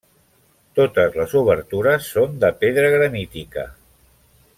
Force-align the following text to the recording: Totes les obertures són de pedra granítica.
Totes 0.79 1.19
les 1.19 1.35
obertures 1.41 2.07
són 2.15 2.33
de 2.45 2.51
pedra 2.65 2.89
granítica. 2.95 3.67